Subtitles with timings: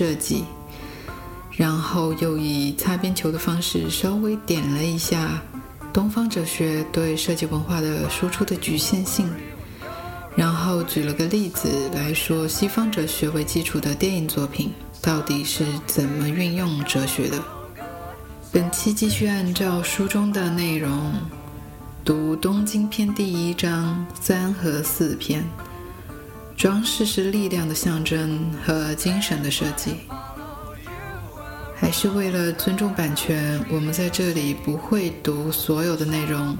[0.00, 0.44] 设计，
[1.50, 5.42] 然后又以擦边球的方式稍微点了一下
[5.92, 9.28] 东方哲学对设计文化的输出的局限性，
[10.34, 17.36] 然后举了个例子来说西方哲学为基础的电影作品到底是怎么运用哲学的。
[18.50, 21.12] 本期继续按照书中的内容。
[22.02, 25.44] 读《东京篇》第一章三和四篇，
[26.60, 29.94] 装饰是力量的象征和精神的设计。
[31.74, 36.54] 还是为了尊重版权，我们在这里不会读所有的内容，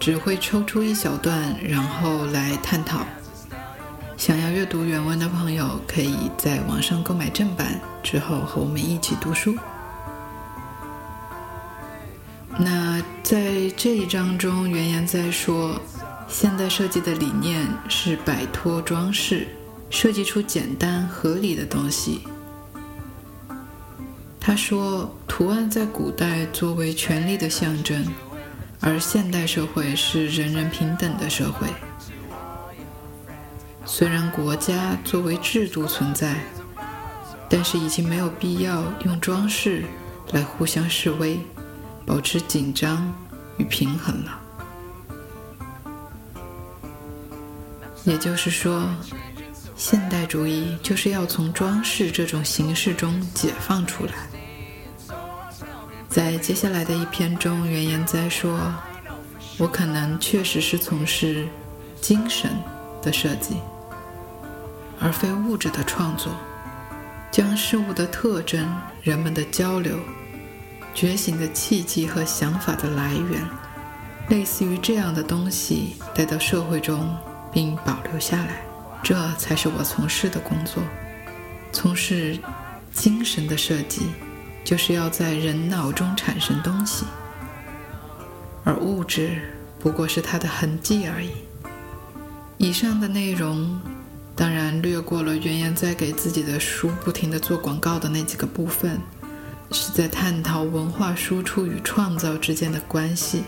[0.00, 3.04] 只会抽出一小段，然后来探讨。
[4.16, 9.54] 想要阅读原文的朋友，可以在网上购买正版，之后和我们一起读书。
[12.56, 15.78] 那在这一章中，原言在说，
[16.32, 19.46] 现代设计的理念是摆脱装饰，
[19.90, 22.22] 设计出简单合理的东西。
[24.40, 28.06] 他说，图案在古代作为权力的象征，
[28.80, 31.68] 而现代社会是人人平等的社会。
[33.84, 36.36] 虽然国家作为制度存在，
[37.46, 39.84] 但是已经没有必要用装饰
[40.32, 41.38] 来互相示威。
[42.04, 43.14] 保持紧张
[43.58, 44.41] 与平衡了。
[48.04, 48.88] 也就是说，
[49.76, 54.12] 现代主义就是要从装饰这种形式中解放出来。
[56.08, 58.72] 在接下来的一篇中，原言哉说
[59.56, 61.48] ：“我可能确实是从事
[62.00, 62.50] 精神
[63.00, 63.56] 的设计，
[65.00, 66.32] 而非物质的创作，
[67.30, 68.68] 将事物的特征、
[69.02, 69.98] 人们的交流。”
[70.94, 73.42] 觉醒的契机和想法的来源，
[74.28, 77.16] 类似于这样的东西带到社会中
[77.52, 78.62] 并保留下来，
[79.02, 80.82] 这才是我从事的工作。
[81.72, 82.38] 从事
[82.92, 84.06] 精神的设计，
[84.64, 87.04] 就是要在人脑中产生东西，
[88.64, 89.40] 而物质
[89.78, 91.30] 不过是它的痕迹而已。
[92.58, 93.80] 以上的内容
[94.34, 98.98] 当然略过了原研在给自己的书不停的做广告的那几个部分。
[99.74, 103.42] 是在探讨文化输出与创造之间的关系。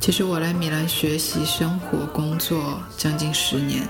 [0.00, 3.86] 其实我来米兰学习、生活、工作将近十年，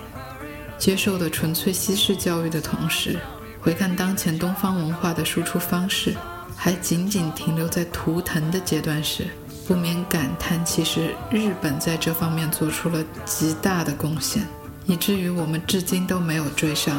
[0.78, 3.19] 接受的纯粹西式教育的同时，
[3.60, 6.14] 回看当前东方文化的输出方式，
[6.56, 9.26] 还仅仅停留在图腾的阶段时，
[9.66, 14.42] 不免感叹：其实日本在这方面做出了极大的贡献，
[14.86, 16.98] 以至于我们至今都没有追上，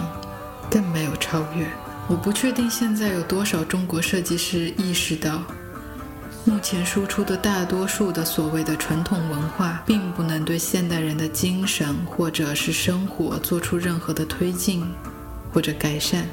[0.69, 1.67] 更没有超越。
[2.07, 5.43] 我不确定现在有多少中国设计师意识到，
[6.45, 14.83] 目前输出的大多数的所谓的传统文化，并不能对现代人的精神或者是生活做出任何的推进
[15.53, 16.25] 或者改善。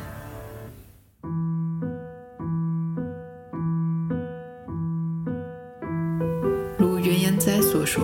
[6.79, 8.03] 如袁言哉所说，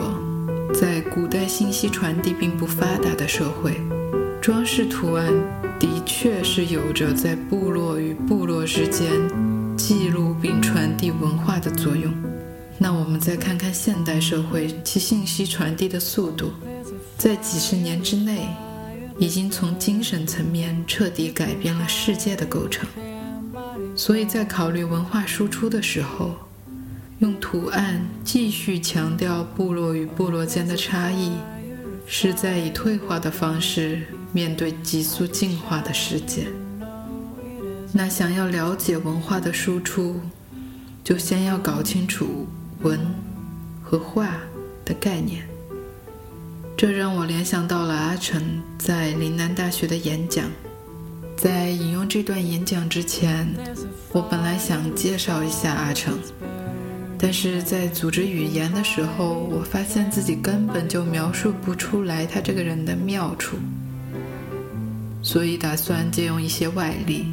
[0.75, 3.81] 在古代信息传递并不发达的社会。
[4.41, 5.29] 装饰图案
[5.79, 9.09] 的确是有着在部落与部落之间
[9.77, 12.13] 记录并传递文化的作用。
[12.79, 16.53] 那我们再看看现代社会其信息传递的速度，
[17.17, 18.49] 在几十年之内，
[19.19, 22.89] 已经从精神层面彻底改变了世界的构成。
[23.95, 26.35] 所以在考虑文化输出的时候，
[27.19, 31.33] 用图案继续强调部落与部落间的差异，
[32.07, 34.03] 是在以退化的方式。
[34.35, 36.47] 面对急速进化的世界，
[37.95, 40.19] 那想要了解文化的输出，
[41.05, 42.47] 就先要搞清楚
[42.81, 42.99] 文
[43.83, 44.39] 和画
[44.85, 45.47] 的概念。
[46.75, 50.47] 这让我联想到了阿成在岭南大学的演讲。
[51.37, 53.47] 在引用这段演讲之前，
[54.13, 56.19] 我本来想介绍一下阿成，
[57.19, 63.59] 但是在组织语言的时候，我发现自己根本就描述不出来他这个人的妙处。
[65.21, 67.27] 所以打算借用一些外力，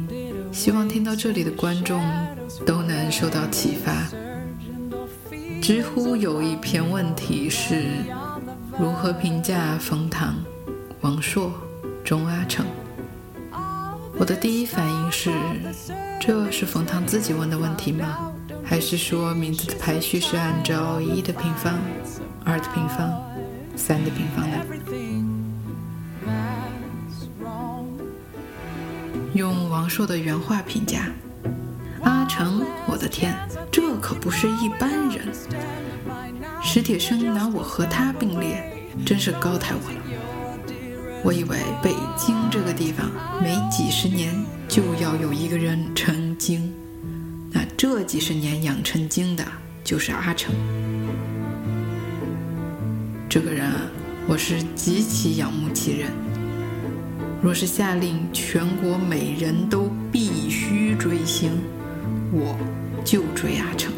[0.52, 2.02] 希望听到这里的观众
[2.66, 3.92] 都能受到启发。
[5.62, 7.86] 知乎有一篇问题是：
[8.78, 10.34] 如何评价冯唐、
[11.02, 11.52] 王朔、
[12.04, 12.66] 钟阿成？
[14.18, 15.30] 我的第一反应是：
[16.20, 18.32] 这是冯唐自己问的问题吗？
[18.64, 21.78] 还是说名字的排序是按照一的平方、
[22.44, 23.22] 二的平方、
[23.76, 24.58] 三的平方的？
[29.34, 31.08] 用王朔的原话评价
[32.02, 33.34] ：“阿成，我的天，
[33.70, 35.28] 这可不是一般人。
[36.62, 38.62] 史铁生拿我和他并列，
[39.06, 40.00] 真是高抬我了。
[41.22, 43.08] 我以为北京这个地方
[43.40, 44.34] 每几十年
[44.66, 46.72] 就要有一个人成精，
[47.52, 49.44] 那这几十年养成精的
[49.84, 50.52] 就是阿成。
[53.28, 53.82] 这个人啊，
[54.26, 56.10] 我是极其仰慕其人。
[57.42, 61.50] 若是下令全国每人都必须追星，
[62.30, 62.54] 我
[63.02, 63.90] 就追阿成。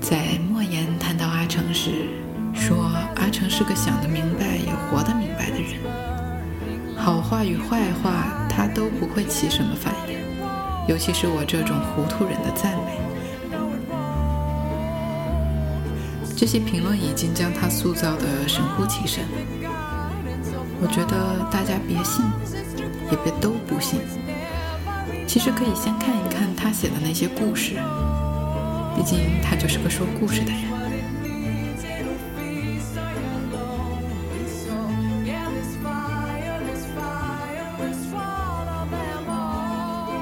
[0.00, 1.90] 在莫言谈到阿成时，
[2.54, 5.78] 说阿成是个想得明白也活得明白的人，
[6.96, 10.16] 好话与坏话他都不会起什么反应，
[10.88, 12.98] 尤其是我这种糊涂人的赞美。
[16.34, 19.22] 这些评论已经将他塑造得神乎其神，
[20.84, 22.22] 我觉得大家别信，
[23.10, 24.00] 也别都不信，
[25.26, 27.76] 其实可以先看一看他写的那些故事。
[28.94, 30.60] 毕竟他就是个说故事的人。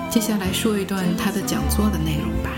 [0.08, 2.50] 接下来说一段他的讲座的内容吧。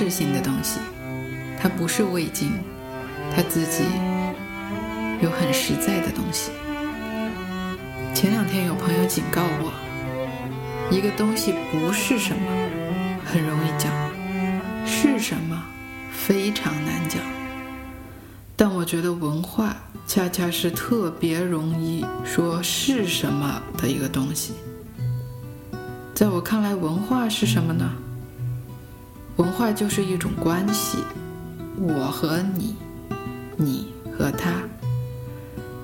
[0.00, 0.80] 个装饰性的东西。
[1.60, 2.52] 它不是味精，
[3.34, 3.84] 它自己
[5.20, 6.52] 有很实在的东西。
[8.14, 9.70] 前两天有朋友警告我，
[10.90, 12.50] 一个东西不是什么
[13.26, 13.92] 很容易讲，
[14.86, 15.62] 是什么
[16.10, 17.20] 非常难讲。
[18.56, 19.76] 但我觉得文化
[20.06, 24.54] 恰恰是特别容易说是什么的一个东西。
[26.14, 27.90] 在我看来，文化是什么呢？
[29.36, 30.98] 文化就是一种关系。
[31.78, 32.76] 我和你，
[33.56, 34.52] 你和他，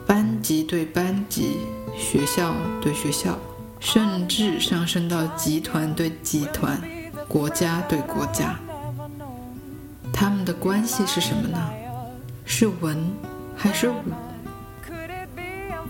[0.06, 1.58] 班级对班级，
[1.96, 3.38] 学校对学校，
[3.80, 6.78] 甚至上升到集团对集团，
[7.26, 8.58] 国家对国家，
[10.12, 11.58] 他们的关系是什么呢？
[12.44, 12.96] 是文
[13.56, 13.94] 还是武？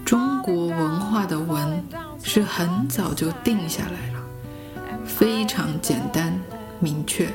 [0.04, 1.84] 中国文化的文
[2.22, 4.22] 是很早就定下来了，
[5.04, 6.05] 非常简单
[6.81, 7.28] 明确。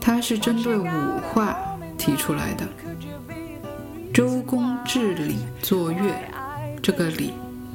[0.00, 1.56] 它是针对五化
[1.98, 2.66] 提出来的。
[4.12, 6.12] 周公治理作乐，
[6.82, 7.32] 这个礼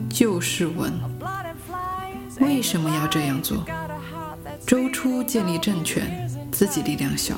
[0.10, 0.92] 就是文。
[2.42, 3.64] 为什么要这样做？
[4.66, 7.36] 周初建立政权，自己力量小，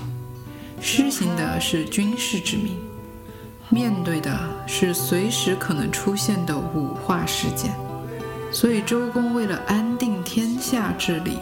[0.82, 2.78] 施行的是军事之名，
[3.70, 7.72] 面对的是随时可能出现的五化事件，
[8.52, 11.38] 所以周公为了安定天下治理，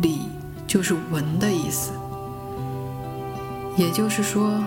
[0.00, 0.20] 礼
[0.74, 1.92] 就是文的意思。
[3.76, 4.60] 也就是说，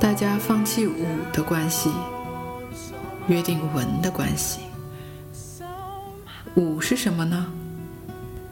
[0.00, 1.04] 大家放弃武
[1.34, 1.90] 的关系，
[3.28, 4.60] 约定文的关系。
[6.54, 7.44] 武是什么呢？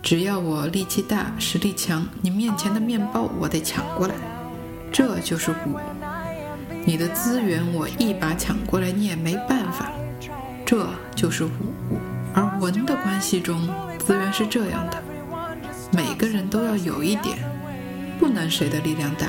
[0.03, 4.15] 只要我力气大、实力强，你面前的面包我得抢过来，
[4.93, 5.79] 这就是武。
[6.85, 9.91] 你的资源我一把抢过来，你也没办法，
[10.67, 11.51] 这就是武。
[12.35, 13.67] 而文的关系中，
[13.99, 15.03] 资源是这样的：
[15.93, 17.39] 每个人都要有一点，
[18.19, 19.27] 不能谁的力量大。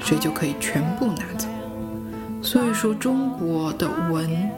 [0.00, 1.48] 谁就可以全部拿走。
[2.40, 4.48] 所以说，中国的文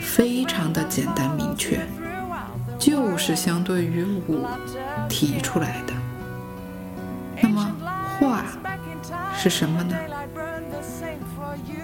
[0.00, 1.80] 非常的简单明确，
[2.78, 4.46] 就是相对于武
[5.08, 5.92] 提出来的。
[7.42, 7.74] 那么
[8.20, 8.44] 化
[9.36, 9.96] 是什么呢？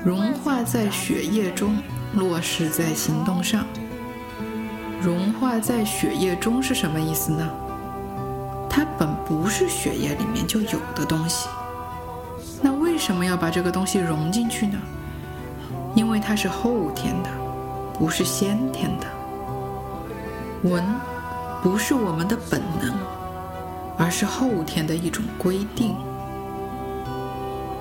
[0.05, 1.77] 融化在血液中，
[2.15, 3.65] 落实在行动上。
[5.03, 7.51] 融化在血液中是什么意思呢？
[8.71, 11.49] 它本不是血液里面就有的东西。
[12.63, 14.79] 那为什么要把这个东西融进去呢？
[15.95, 17.31] 因为它是后天的，
[17.99, 19.07] 不是先天的。
[20.63, 20.85] 文
[21.63, 22.95] 不是我们的本能，
[23.99, 25.97] 而是后天的一种规定。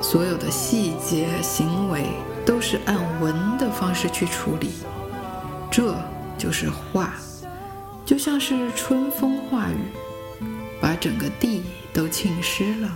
[0.01, 2.05] 所有的细节行为
[2.46, 4.72] 都是按文的方式去处理，
[5.69, 5.93] 这
[6.38, 7.13] 就是化，
[8.05, 9.91] 就像是春风化雨，
[10.81, 12.89] 把整个地都浸湿了。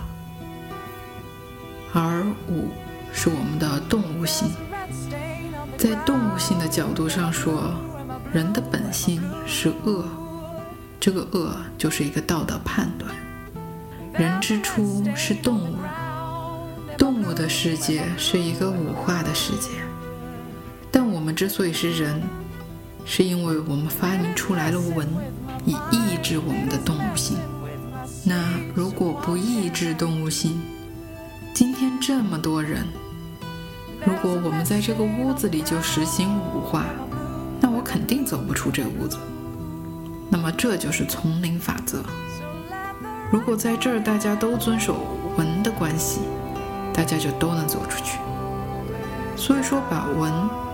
[1.92, 2.70] 而五
[3.12, 4.50] 是我们的动物性，
[5.76, 7.72] 在动物性的角度上说，
[8.32, 10.04] 人的本性是恶，
[10.98, 13.14] 这个恶就是一个道德判断。
[14.12, 15.76] 人之初是动物，
[16.96, 19.70] 动物的世界是一个五化的世界，
[20.90, 22.22] 但我们之所以是人，
[23.04, 25.06] 是因为我们发明出来了文，
[25.64, 27.36] 以抑制我们的动物性。
[28.26, 30.58] 那如果不抑制动物性，
[31.52, 32.86] 今天这么多人，
[34.06, 36.86] 如果我们在这个屋子里就实行五化，
[37.60, 39.18] 那我肯定走不出这屋子。
[40.30, 42.02] 那么这就是丛林法则。
[43.30, 44.96] 如果在这儿大家都遵守
[45.36, 46.20] 文的关系，
[46.94, 48.18] 大家就都能走出去。
[49.36, 50.32] 所以说，把文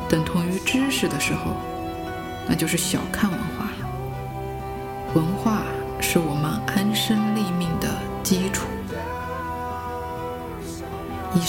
[0.09, 1.57] 等同于知识的时候，
[2.49, 3.89] 那就是小看文化了。
[5.15, 5.63] 文化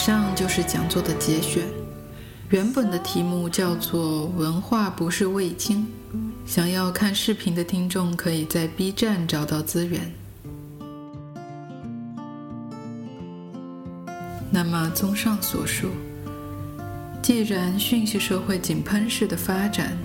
[0.04, 1.64] 上就是讲座的节选，
[2.50, 5.86] 原本的题目叫做“文化不是味精”。
[6.44, 10.12] 想要看视频的听众，可以在 B 站找到资源。
[14.50, 15.90] 那么，综上所述，
[17.22, 19.96] 既然讯息社会井喷式的发展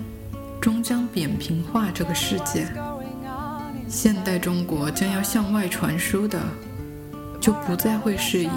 [0.61, 2.67] 终将扁平化这个世界，
[3.89, 6.39] 现代中国将要向外传输的，
[7.41, 8.49] 就不再会是以。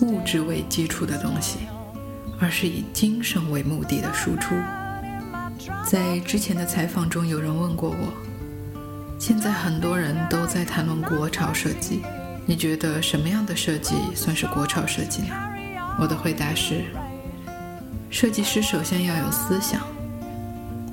[0.00, 1.58] 物质为基础的东西，
[2.40, 4.54] 而是以精神为目的的输出。
[5.84, 8.12] 在之前的采访中，有人问过我，
[9.18, 12.02] 现在很多人都在谈论国潮设计，
[12.46, 15.34] 你觉得什么样的设计算是国潮设计呢？
[16.00, 16.84] 我的回答是：
[18.08, 19.80] 设计师首先要有思想，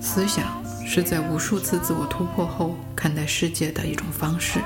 [0.01, 0.45] 思想
[0.85, 4.59] 是在无数次自我突破后看待世界的一种方式。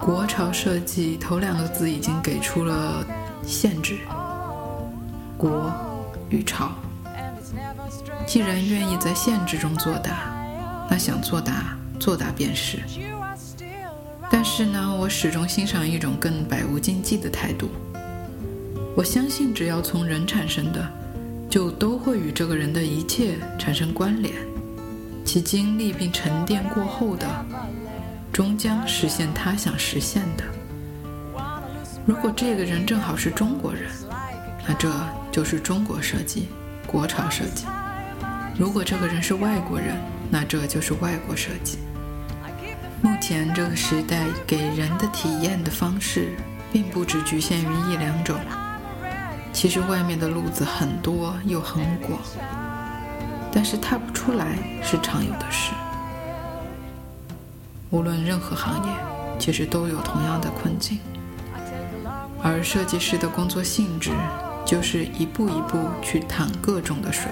[0.00, 3.04] 国潮设计头两个字已经给出了
[3.44, 3.98] 限制，
[5.36, 5.72] 国
[6.30, 6.70] 与潮。
[8.26, 10.34] 既然愿意在限制中作答，
[10.88, 12.78] 那想作答作答便是。
[14.30, 17.68] 但是呢，我始终欣赏一种更百无禁忌的态度。
[18.94, 20.86] 我相信，只要从人产生的，
[21.50, 24.34] 就都会与这个人的一切产生关联，
[25.24, 27.26] 其经历并沉淀过后的。
[28.38, 30.44] 终将实现他想实现的。
[32.06, 33.90] 如果这个人正好是中国人，
[34.64, 34.88] 那这
[35.32, 36.46] 就是中国设计，
[36.86, 37.66] 国潮设计；
[38.56, 39.96] 如果这个人是外国人，
[40.30, 41.78] 那这就是外国设计。
[43.02, 46.28] 目前这个时代给人的体验的方式，
[46.72, 48.38] 并不只局限于一两种，
[49.52, 52.20] 其实外面的路子很多又很广，
[53.50, 55.72] 但是踏不出来是常有的事。
[57.90, 58.92] 无论任何行业，
[59.38, 60.98] 其实都有同样的困境，
[62.42, 64.10] 而设计师的工作性质
[64.66, 67.30] 就是一步一步去淌各种的水。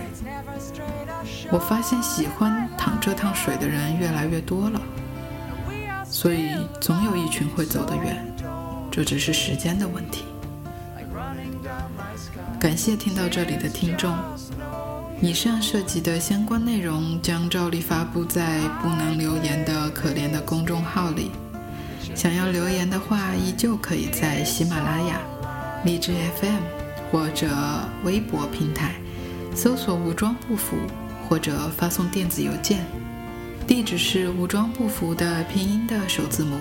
[1.51, 4.81] 我发现喜欢淌这趟水的人越来越多了，
[6.05, 8.27] 所以总有一群会走得远，
[8.91, 10.25] 这只是时间的问题。
[12.59, 14.17] 感谢听到这里的听众。
[15.23, 21.31] 以上涉及的相关内容将照例发布在不能留言的可怜的公众号里。
[22.15, 25.21] 想要留言的话，依旧可以在喜马拉雅、
[25.85, 26.61] 荔枝 FM
[27.11, 27.49] 或者
[28.05, 28.95] 微博平台
[29.55, 30.77] 搜索“武装不服”，
[31.29, 32.85] 或者发送电子邮件，
[33.67, 36.59] 地址是“武装不服”的拼音的首字母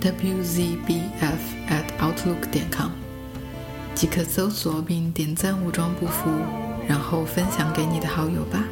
[0.00, 1.38] wzbf
[1.68, 2.90] at outlook 点 com，
[3.94, 6.30] 即可搜索并点赞“武装不服”。
[6.88, 8.64] 然后分享给你的好友吧。